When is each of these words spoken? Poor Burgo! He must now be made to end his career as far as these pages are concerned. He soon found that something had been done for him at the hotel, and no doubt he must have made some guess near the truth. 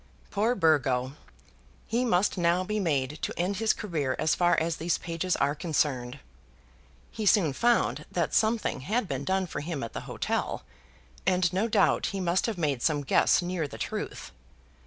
Poor 0.31 0.55
Burgo! 0.55 1.13
He 1.85 2.03
must 2.05 2.35
now 2.35 2.63
be 2.63 2.79
made 2.79 3.19
to 3.21 3.37
end 3.39 3.57
his 3.57 3.71
career 3.71 4.15
as 4.17 4.33
far 4.33 4.59
as 4.59 4.77
these 4.77 4.97
pages 4.97 5.35
are 5.35 5.53
concerned. 5.53 6.17
He 7.11 7.27
soon 7.27 7.53
found 7.53 8.05
that 8.11 8.33
something 8.33 8.79
had 8.79 9.07
been 9.07 9.23
done 9.25 9.45
for 9.45 9.59
him 9.59 9.83
at 9.83 9.93
the 9.93 9.99
hotel, 10.09 10.63
and 11.27 11.53
no 11.53 11.67
doubt 11.67 12.07
he 12.07 12.19
must 12.19 12.47
have 12.47 12.57
made 12.57 12.81
some 12.81 13.03
guess 13.03 13.43
near 13.43 13.67
the 13.67 13.77
truth. 13.77 14.31